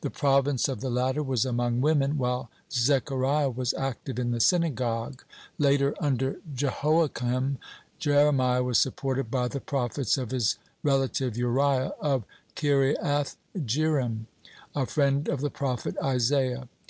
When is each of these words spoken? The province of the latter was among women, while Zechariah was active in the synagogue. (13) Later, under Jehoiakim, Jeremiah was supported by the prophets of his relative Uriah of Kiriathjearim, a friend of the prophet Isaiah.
The 0.00 0.08
province 0.08 0.70
of 0.70 0.80
the 0.80 0.88
latter 0.88 1.22
was 1.22 1.44
among 1.44 1.82
women, 1.82 2.16
while 2.16 2.48
Zechariah 2.72 3.50
was 3.50 3.74
active 3.74 4.18
in 4.18 4.30
the 4.30 4.40
synagogue. 4.40 5.22
(13) 5.58 5.58
Later, 5.58 5.94
under 6.00 6.36
Jehoiakim, 6.54 7.58
Jeremiah 7.98 8.62
was 8.62 8.78
supported 8.78 9.30
by 9.30 9.48
the 9.48 9.60
prophets 9.60 10.16
of 10.16 10.30
his 10.30 10.56
relative 10.82 11.36
Uriah 11.36 11.92
of 12.00 12.24
Kiriathjearim, 12.56 14.24
a 14.74 14.86
friend 14.86 15.28
of 15.28 15.42
the 15.42 15.50
prophet 15.50 15.94
Isaiah. 16.02 16.70